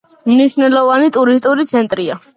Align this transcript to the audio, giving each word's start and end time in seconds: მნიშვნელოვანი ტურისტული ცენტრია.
მნიშვნელოვანი 0.29 1.13
ტურისტული 1.19 1.67
ცენტრია. 1.75 2.23